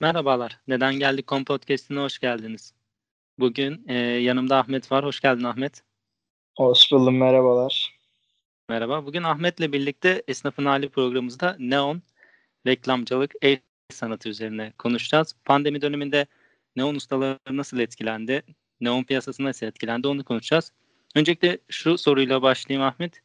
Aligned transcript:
Merhabalar. 0.00 0.60
Neden 0.68 0.94
Geldik 0.94 1.26
Kom 1.26 1.44
Podcast'ine 1.44 2.00
hoş 2.00 2.18
geldiniz. 2.18 2.74
Bugün 3.38 3.84
e, 3.88 3.94
yanımda 3.98 4.58
Ahmet 4.58 4.92
var. 4.92 5.04
Hoş 5.04 5.20
geldin 5.20 5.44
Ahmet. 5.44 5.82
Hoş 6.56 6.92
buldum. 6.92 7.18
Merhabalar. 7.18 7.98
Merhaba. 8.68 9.06
Bugün 9.06 9.22
Ahmet'le 9.22 9.72
birlikte 9.72 10.22
Esnafın 10.28 10.64
Hali 10.64 10.88
programımızda 10.88 11.56
Neon, 11.58 12.02
reklamcılık, 12.66 13.32
el 13.42 13.58
sanatı 13.90 14.28
üzerine 14.28 14.72
konuşacağız. 14.78 15.36
Pandemi 15.44 15.82
döneminde 15.82 16.26
neon 16.76 16.94
ustaları 16.94 17.38
nasıl 17.50 17.78
etkilendi, 17.78 18.42
neon 18.80 19.04
piyasası 19.04 19.44
nasıl 19.44 19.66
etkilendi 19.66 20.08
onu 20.08 20.24
konuşacağız. 20.24 20.72
Öncelikle 21.14 21.58
şu 21.68 21.98
soruyla 21.98 22.42
başlayayım 22.42 22.88
Ahmet. 22.88 23.22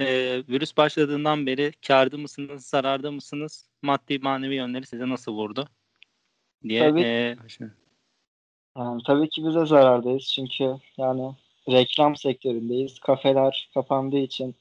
Ee, 0.00 0.42
virüs 0.48 0.76
başladığından 0.76 1.46
beri 1.46 1.72
karda 1.86 2.18
mısınız, 2.18 2.66
zararda 2.66 3.10
mısınız? 3.10 3.68
Maddi 3.82 4.18
manevi 4.18 4.54
yönleri 4.54 4.86
size 4.86 5.08
nasıl 5.08 5.32
vurdu? 5.32 5.68
Diye. 6.68 6.80
Tabii. 6.80 7.00
E, 7.00 7.36
Yani 8.76 9.02
tabii 9.06 9.28
ki 9.28 9.44
bize 9.46 9.66
zarardayız 9.66 10.24
çünkü 10.34 10.76
yani 10.98 11.34
reklam 11.68 12.16
sektöründeyiz. 12.16 12.98
Kafeler 12.98 13.70
kapandığı 13.74 14.18
için 14.18 14.54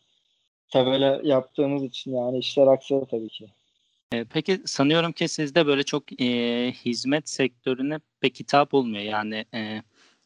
tabela 0.69 1.21
yaptığımız 1.23 1.83
için 1.83 2.15
yani 2.15 2.37
işler 2.37 2.67
aksadı 2.67 3.05
tabii 3.11 3.29
ki. 3.29 3.45
e, 4.11 4.23
peki 4.25 4.61
sanıyorum 4.65 5.11
ki 5.11 5.27
sizde 5.27 5.65
böyle 5.67 5.83
çok 5.83 6.21
e, 6.21 6.25
hizmet 6.85 7.29
sektörüne 7.29 7.99
pek 8.21 8.39
hitap 8.39 8.73
olmuyor. 8.73 9.03
Yani 9.03 9.45
e, 9.53 9.83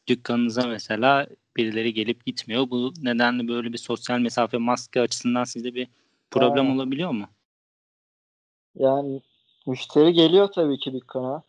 dükkanınıza 0.07 0.67
mesela 0.67 1.27
birileri 1.57 1.93
gelip 1.93 2.25
gitmiyor. 2.25 2.69
Bu 2.69 2.93
nedenle 3.01 3.47
böyle 3.47 3.73
bir 3.73 3.77
sosyal 3.77 4.19
mesafe 4.19 4.57
maske 4.57 5.01
açısından 5.01 5.43
sizde 5.43 5.73
bir 5.75 5.87
problem 6.31 6.65
Aynen. 6.65 6.75
olabiliyor 6.75 7.11
mu? 7.11 7.27
Yani 8.75 9.21
müşteri 9.67 10.13
geliyor 10.13 10.47
tabii 10.51 10.79
ki 10.79 10.93
dükkana. 10.93 11.43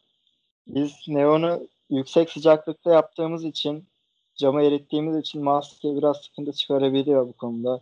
Biz 0.74 0.92
neonu 1.08 1.68
yüksek 1.90 2.30
sıcaklıkta 2.30 2.92
yaptığımız 2.92 3.44
için 3.44 3.86
camı 4.34 4.62
erittiğimiz 4.62 5.16
için 5.16 5.44
maske 5.44 5.96
biraz 5.96 6.16
sıkıntı 6.16 6.52
çıkarabiliyor 6.52 7.26
bu 7.26 7.32
konuda. 7.32 7.80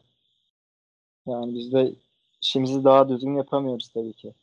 Yani 1.26 1.54
biz 1.54 1.72
de 1.72 1.92
işimizi 2.42 2.84
daha 2.84 3.08
düzgün 3.08 3.36
yapamıyoruz 3.36 3.88
tabii 3.88 4.12
ki. 4.12 4.34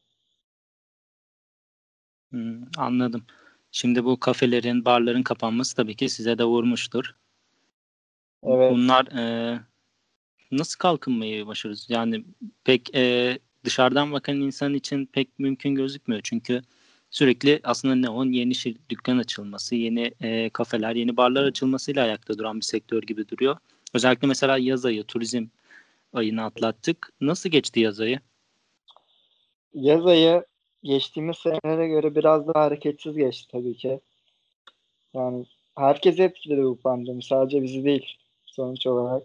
Hmm, 2.30 2.64
anladım. 2.78 3.26
Şimdi 3.72 4.06
bu 4.06 4.20
kafelerin, 4.20 4.86
barların 4.86 5.24
kapanması 5.24 5.76
tabii 5.76 5.96
ki 5.96 6.10
size 6.10 6.38
de 6.38 6.44
vurmuştur. 6.44 7.16
Evet. 8.44 8.72
Bunlar 8.72 9.06
e, 9.06 9.60
nasıl 10.52 10.78
kalkınmayı 10.78 11.48
başarırız? 11.48 11.86
Yani 11.90 12.26
pek 12.64 12.96
e, 12.96 13.38
dışarıdan 13.64 14.12
bakan 14.12 14.36
insan 14.36 14.74
için 14.74 15.06
pek 15.06 15.40
mümkün 15.40 15.76
gözükmüyor. 15.76 16.22
Çünkü 16.24 16.62
sürekli 17.16 17.60
aslında 17.64 17.96
neon 17.96 18.32
yeni 18.32 18.54
şir- 18.54 18.78
dükkan 18.90 19.18
açılması, 19.18 19.76
yeni 19.76 20.12
e, 20.22 20.50
kafeler, 20.50 20.96
yeni 20.96 21.18
barlar 21.18 21.44
açılmasıyla 21.44 22.04
ayakta 22.04 22.38
duran 22.38 22.56
bir 22.56 22.66
sektör 22.66 23.02
gibi 23.04 23.30
duruyor. 23.30 23.58
Özellikle 23.94 24.28
mesela 24.28 24.58
yaz 24.58 24.86
ayı, 24.86 25.04
turizm 25.04 25.46
ayını 26.14 26.44
atlattık. 26.44 27.14
Nasıl 27.22 27.50
geçti 27.50 27.80
yaz 27.80 28.00
ayı? 28.00 28.20
Yaz 29.74 30.06
ayı 30.06 30.46
geçtiğimiz 30.84 31.38
senelere 31.38 31.88
göre 31.88 32.16
biraz 32.16 32.48
daha 32.48 32.64
hareketsiz 32.64 33.16
geçti 33.16 33.52
tabii 33.52 33.78
ki. 33.78 34.00
Yani 35.14 35.46
herkes 35.78 36.20
etkiledi 36.20 36.64
bu 36.64 36.80
pandemi. 36.80 37.24
Sadece 37.24 37.64
bizi 37.64 37.86
değil 37.86 38.18
sonuç 38.46 38.88
olarak. 38.88 39.24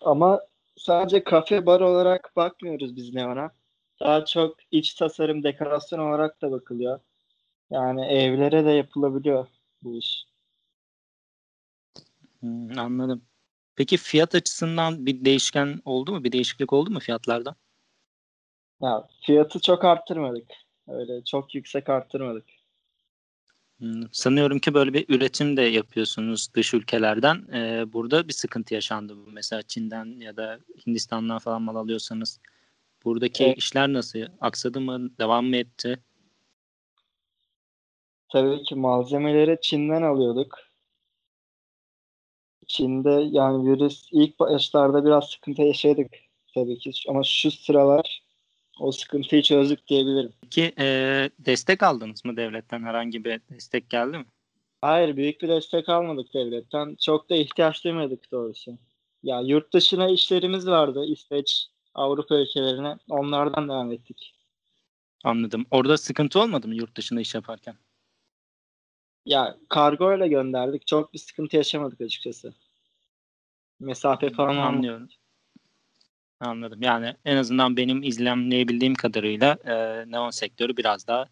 Ama 0.00 0.40
sadece 0.76 1.24
kafe 1.24 1.66
bar 1.66 1.80
olarak 1.80 2.32
bakmıyoruz 2.36 2.96
biz 2.96 3.14
Neon'a. 3.14 3.50
Daha 4.00 4.24
çok 4.24 4.56
iç 4.70 4.94
tasarım, 4.94 5.42
dekorasyon 5.42 5.98
olarak 5.98 6.42
da 6.42 6.50
bakılıyor. 6.50 7.00
Yani 7.70 8.06
evlere 8.06 8.64
de 8.64 8.70
yapılabiliyor 8.70 9.48
bu 9.82 9.96
iş. 9.98 10.26
Hmm, 12.40 12.78
anladım. 12.78 13.22
Peki 13.76 13.96
fiyat 13.96 14.34
açısından 14.34 15.06
bir 15.06 15.24
değişken 15.24 15.80
oldu 15.84 16.12
mu? 16.12 16.24
Bir 16.24 16.32
değişiklik 16.32 16.72
oldu 16.72 16.90
mu 16.90 17.00
fiyatlarda? 17.00 17.56
Ya 18.82 19.08
fiyatı 19.26 19.60
çok 19.60 19.84
arttırmadık. 19.84 20.50
Öyle 20.88 21.24
çok 21.24 21.54
yüksek 21.54 21.88
arttırmadık. 21.88 22.44
Hmm, 23.78 24.02
Sanıyorum 24.12 24.58
ki 24.58 24.74
böyle 24.74 24.94
bir 24.94 25.06
üretim 25.08 25.56
de 25.56 25.62
yapıyorsunuz 25.62 26.48
dış 26.54 26.74
ülkelerden. 26.74 27.36
Ee, 27.52 27.92
burada 27.92 28.28
bir 28.28 28.32
sıkıntı 28.32 28.74
yaşandı 28.74 29.16
bu. 29.16 29.30
Mesela 29.32 29.62
Çin'den 29.62 30.20
ya 30.20 30.36
da 30.36 30.58
Hindistan'dan 30.86 31.38
falan 31.38 31.62
mal 31.62 31.76
alıyorsanız. 31.76 32.40
Buradaki 33.04 33.44
Evet. 33.44 33.58
işler 33.58 33.92
nasıl? 33.92 34.18
Aksadı 34.40 34.80
mı? 34.80 35.10
Devam 35.18 35.46
mı 35.46 35.56
etti? 35.56 35.98
Tabii 38.28 38.62
ki 38.62 38.74
malzemeleri 38.74 39.58
Çin'den 39.62 40.02
alıyorduk. 40.02 40.58
Çin'de 42.66 43.28
yani 43.30 43.70
virüs 43.70 44.08
ilk 44.12 44.40
başlarda 44.40 45.04
biraz 45.04 45.30
sıkıntı 45.30 45.62
yaşadık 45.62 46.12
tabii 46.54 46.78
ki. 46.78 46.90
Ama 47.08 47.22
şu 47.24 47.50
sıralar 47.50 48.22
o 48.80 48.92
sıkıntıyı 48.92 49.42
çözdük 49.42 49.88
diyebilirim. 49.88 50.32
Peki 50.42 50.72
e, 50.78 50.86
destek 51.38 51.82
aldınız 51.82 52.24
mı 52.24 52.36
devletten? 52.36 52.82
Herhangi 52.82 53.24
bir 53.24 53.40
destek 53.50 53.90
geldi 53.90 54.18
mi? 54.18 54.24
Hayır 54.80 55.16
büyük 55.16 55.42
bir 55.42 55.48
destek 55.48 55.88
almadık 55.88 56.34
devletten. 56.34 56.96
Çok 57.00 57.30
da 57.30 57.34
ihtiyaç 57.36 57.84
duymadık 57.84 58.32
doğrusu. 58.32 58.78
Ya 59.22 59.40
yurt 59.40 59.74
dışına 59.74 60.08
işlerimiz 60.08 60.66
vardı. 60.66 61.04
İsveç, 61.04 61.66
Avrupa 61.94 62.34
ülkelerine. 62.34 62.96
Onlardan 63.08 63.68
devam 63.68 63.92
ettik. 63.92 64.34
Anladım. 65.24 65.66
Orada 65.70 65.96
sıkıntı 65.96 66.40
olmadı 66.40 66.68
mı 66.68 66.74
yurt 66.74 66.96
dışında 66.96 67.20
iş 67.20 67.34
yaparken? 67.34 67.74
Ya 69.26 69.56
kargo 69.68 70.16
ile 70.16 70.28
gönderdik. 70.28 70.86
Çok 70.86 71.12
bir 71.12 71.18
sıkıntı 71.18 71.56
yaşamadık 71.56 72.00
açıkçası. 72.00 72.54
Mesafe 73.80 74.30
falan. 74.30 74.56
Anlıyorum. 74.56 75.08
Anladım. 76.40 76.82
Yani 76.82 77.16
en 77.24 77.36
azından 77.36 77.76
benim 77.76 78.02
izlemleyebildiğim 78.02 78.94
kadarıyla 78.94 79.58
e, 79.64 79.74
neon 80.10 80.30
sektörü 80.30 80.76
biraz 80.76 81.06
daha 81.06 81.26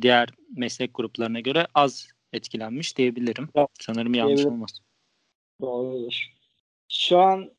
diğer 0.00 0.28
meslek 0.56 0.94
gruplarına 0.94 1.40
göre 1.40 1.66
az 1.74 2.08
etkilenmiş 2.32 2.96
diyebilirim. 2.96 3.48
Evet, 3.54 3.68
Sanırım 3.80 4.14
yanlış 4.14 4.36
diyebilirim. 4.36 4.52
olmaz. 4.52 4.80
Doğrudur. 5.60 6.28
Şu 6.88 7.18
an 7.18 7.50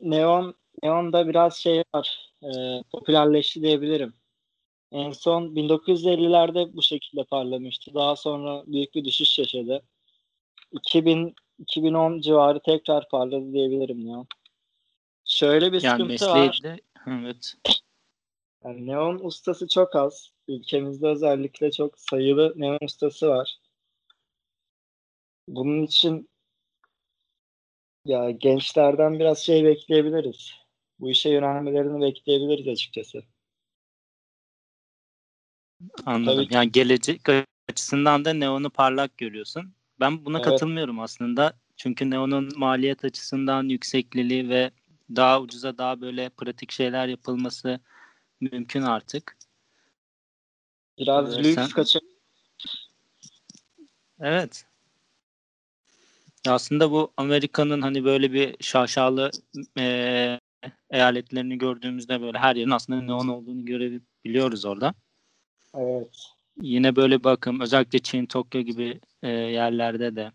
neon 0.00 0.54
neonda 0.82 1.28
biraz 1.28 1.56
şey 1.56 1.84
var. 1.94 2.32
e, 2.42 2.48
popülerleşti 2.92 3.62
diyebilirim. 3.62 4.14
En 4.92 5.10
son 5.10 5.54
1950'lerde 5.54 6.76
bu 6.76 6.82
şekilde 6.82 7.24
parlamıştı. 7.24 7.94
Daha 7.94 8.16
sonra 8.16 8.62
büyük 8.66 8.94
bir 8.94 9.04
düşüş 9.04 9.38
yaşadı. 9.38 9.82
2000 10.72 11.34
2010 11.58 12.20
civarı 12.20 12.60
tekrar 12.60 13.08
parladı 13.08 13.52
diyebilirim 13.52 14.06
neon. 14.06 14.26
Şöyle 15.24 15.72
bir 15.72 15.82
Yani 15.82 16.18
sıkıntı 16.18 16.32
var. 16.32 16.60
de 16.62 16.80
evet. 17.06 17.54
Yani 18.64 18.86
neon 18.86 19.18
ustası 19.22 19.68
çok 19.68 19.96
az. 19.96 20.30
Ülkemizde 20.48 21.06
özellikle 21.06 21.70
çok 21.70 21.98
sayılı 21.98 22.52
neon 22.56 22.78
ustası 22.82 23.28
var. 23.28 23.58
Bunun 25.48 25.82
için 25.82 26.28
ya 28.04 28.30
gençlerden 28.30 29.18
biraz 29.18 29.38
şey 29.38 29.64
bekleyebiliriz. 29.64 30.61
Bu 31.02 31.10
işe 31.10 31.28
yönelmelerini 31.30 32.00
bekleyebiliriz 32.02 32.68
açıkçası. 32.68 33.22
Anladım. 36.06 36.36
Tabii 36.36 36.48
ki. 36.48 36.54
Yani 36.54 36.72
gelecek 36.72 37.20
açısından 37.70 38.24
da 38.24 38.32
neonu 38.32 38.70
parlak 38.70 39.18
görüyorsun. 39.18 39.74
Ben 40.00 40.24
buna 40.24 40.36
Evet. 40.36 40.44
katılmıyorum 40.44 41.00
aslında. 41.00 41.52
Çünkü 41.76 42.10
neonun 42.10 42.58
maliyet 42.58 43.04
açısından 43.04 43.68
yüksekliliği 43.68 44.48
ve 44.48 44.70
daha 45.16 45.40
ucuza 45.40 45.78
daha 45.78 46.00
böyle 46.00 46.28
pratik 46.28 46.72
şeyler 46.72 47.06
yapılması 47.08 47.80
mümkün 48.40 48.82
artık. 48.82 49.36
Biraz 50.98 51.38
Ee, 51.38 51.38
lüks 51.38 51.54
sen- 51.54 51.68
kaçar. 51.70 52.02
Evet. 54.20 54.66
Aslında 56.48 56.90
bu 56.90 57.12
Amerika'nın 57.16 57.82
hani 57.82 58.04
böyle 58.04 58.32
bir 58.32 58.56
şaşalı 58.60 59.30
eee, 59.76 60.40
eyaletlerini 60.90 61.58
gördüğümüzde 61.58 62.20
böyle 62.20 62.38
her 62.38 62.56
yerin 62.56 62.70
aslında 62.70 63.02
neon 63.02 63.28
olduğunu 63.28 63.64
görebiliyoruz 63.64 64.64
orada. 64.64 64.94
Evet. 65.74 66.32
Yine 66.60 66.96
böyle 66.96 67.24
bakım 67.24 67.60
özellikle 67.60 67.98
Çin, 67.98 68.26
Tokyo 68.26 68.60
gibi 68.60 69.00
eee, 69.22 69.30
yerlerde 69.30 70.16
de 70.16 70.32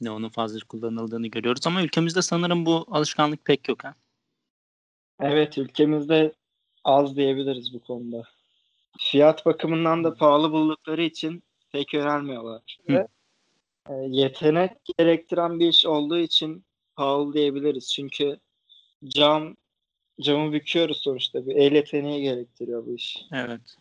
neonun 0.00 0.28
fazla 0.28 0.58
kullanıldığını 0.68 1.26
görüyoruz 1.26 1.66
ama 1.66 1.82
ülkemizde 1.82 2.22
sanırım 2.22 2.66
bu 2.66 2.86
alışkanlık 2.90 3.44
pek 3.44 3.68
yok 3.68 3.84
ha. 3.84 3.94
Evet 5.20 5.58
ülkemizde 5.58 6.32
az 6.84 7.16
diyebiliriz 7.16 7.74
bu 7.74 7.80
konuda. 7.80 8.22
Fiyat 8.98 9.46
bakımından 9.46 10.04
da 10.04 10.14
pahalı 10.14 10.52
buldukları 10.52 11.02
için 11.02 11.42
pek 11.72 11.94
yönelmiyorlar. 11.94 12.78
Hı. 12.86 12.92
Ve 12.92 13.08
e, 13.88 13.94
yetenek 14.08 14.72
gerektiren 14.98 15.60
bir 15.60 15.68
iş 15.68 15.86
olduğu 15.86 16.18
için 16.18 16.64
pahalı 16.96 17.32
diyebiliriz. 17.32 17.92
Çünkü 17.92 18.38
cam 19.08 19.56
camı 20.20 20.52
büküyoruz 20.52 21.02
sonuçta. 21.02 21.46
Bir 21.46 21.56
el 21.56 21.72
yeteneği 21.72 22.22
gerektiriyor 22.22 22.86
bu 22.86 22.94
iş. 22.94 23.18
Evet. 23.32 23.76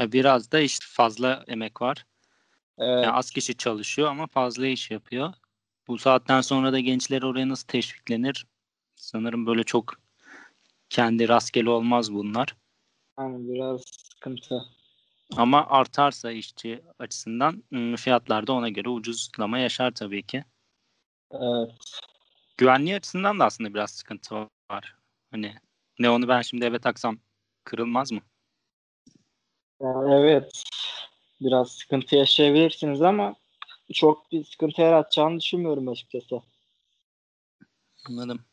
Biraz 0.00 0.52
da 0.52 0.60
işte 0.60 0.86
fazla 0.88 1.44
emek 1.48 1.82
var. 1.82 2.06
Evet. 2.78 3.04
Yani 3.04 3.12
az 3.12 3.30
kişi 3.30 3.56
çalışıyor 3.56 4.08
ama 4.08 4.26
fazla 4.26 4.66
iş 4.66 4.90
yapıyor. 4.90 5.34
Bu 5.88 5.98
saatten 5.98 6.40
sonra 6.40 6.72
da 6.72 6.80
gençler 6.80 7.22
oraya 7.22 7.48
nasıl 7.48 7.66
teşviklenir? 7.66 8.46
Sanırım 8.96 9.46
böyle 9.46 9.64
çok 9.64 9.94
kendi 10.90 11.28
rastgele 11.28 11.70
olmaz 11.70 12.12
bunlar. 12.12 12.56
Yani 13.18 13.48
biraz 13.48 13.80
sıkıntı. 13.80 14.64
Ama 15.36 15.66
artarsa 15.66 16.30
işçi 16.30 16.82
açısından 16.98 17.62
ım, 17.74 17.96
fiyatlar 17.96 18.46
da 18.46 18.52
ona 18.52 18.68
göre 18.68 18.88
ucuzlama 18.88 19.58
yaşar 19.58 19.90
tabii 19.90 20.22
ki. 20.22 20.44
Evet. 21.30 22.00
Güvenliği 22.58 22.96
açısından 22.96 23.38
da 23.38 23.44
aslında 23.44 23.74
biraz 23.74 23.90
sıkıntı 23.90 24.34
var. 24.70 24.96
Hani 25.30 25.54
ne 25.98 26.10
onu 26.10 26.28
ben 26.28 26.42
şimdi 26.42 26.64
eve 26.64 26.78
taksam 26.78 27.18
kırılmaz 27.64 28.12
mı? 28.12 28.20
Yani 29.80 30.14
evet. 30.14 30.64
Biraz 31.40 31.70
sıkıntı 31.70 32.16
yaşayabilirsiniz 32.16 33.02
ama 33.02 33.34
çok 33.92 34.32
bir 34.32 34.44
sıkıntı 34.44 34.80
yaratacağını 34.80 35.40
düşünmüyorum 35.40 35.88
açıkçası. 35.88 36.42
Anladım. 38.08 38.44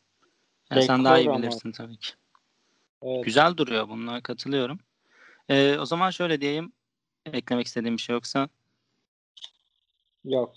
Ya 0.70 0.82
sen 0.82 1.04
daha 1.04 1.18
iyi 1.18 1.20
Dekor 1.20 1.34
ama. 1.34 1.42
bilirsin 1.42 1.72
tabii 1.72 1.96
ki. 1.96 2.12
Evet. 3.02 3.24
Güzel 3.24 3.56
duruyor 3.56 3.88
bunlar 3.88 4.22
katılıyorum. 4.22 4.78
Ee, 5.48 5.78
o 5.78 5.86
zaman 5.86 6.10
şöyle 6.10 6.40
diyeyim. 6.40 6.72
Eklemek 7.32 7.66
istediğim 7.66 7.96
bir 7.96 8.02
şey 8.02 8.14
yoksa. 8.14 8.48
Yok. 10.24 10.54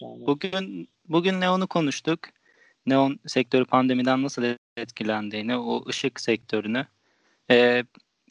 Bugün 0.00 0.88
bugün 1.08 1.40
Neon'u 1.40 1.66
konuştuk. 1.66 2.20
Neon 2.86 3.18
sektörü 3.26 3.64
pandemiden 3.64 4.22
nasıl 4.22 4.56
etkilendiğini, 4.76 5.56
o 5.56 5.88
ışık 5.88 6.20
sektörünü 6.20 6.86
ee, 7.50 7.84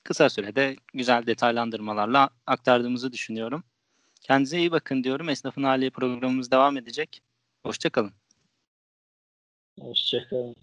kısa 0.04 0.30
sürede 0.30 0.76
güzel 0.94 1.26
detaylandırmalarla 1.26 2.30
aktardığımızı 2.48 3.12
düşünüyorum. 3.14 3.64
Kendinize 4.22 4.58
iyi 4.58 4.72
bakın 4.72 5.04
diyorum. 5.04 5.30
Esnafın 5.30 5.64
Hali 5.64 5.92
programımız 5.92 6.52
devam 6.52 6.78
edecek. 6.78 7.22
Hoşçakalın. 7.64 8.14
Hoşçakalın. 9.80 10.56